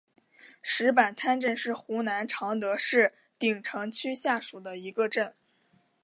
[0.63, 5.35] 石板滩镇是湖南常德市鼎城区下属的一个镇。